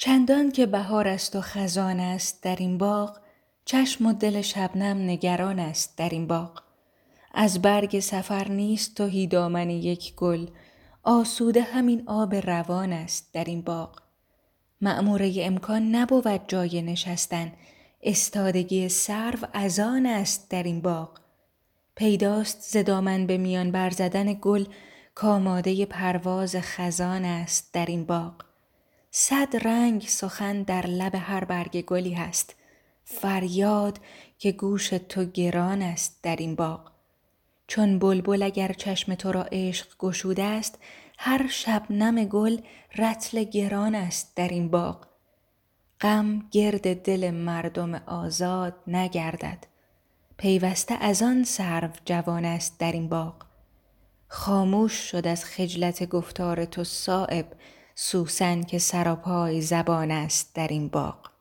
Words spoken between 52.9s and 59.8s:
این باغ. خاموش شد از خجلت گفتار تو صایب سوسن که سراپای